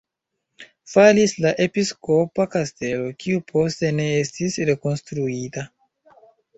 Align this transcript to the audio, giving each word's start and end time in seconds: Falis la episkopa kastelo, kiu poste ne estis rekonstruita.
Falis 0.93 1.35
la 1.45 1.51
episkopa 1.65 2.47
kastelo, 2.57 3.13
kiu 3.23 3.45
poste 3.55 3.95
ne 4.01 4.11
estis 4.25 4.61
rekonstruita. 4.75 5.71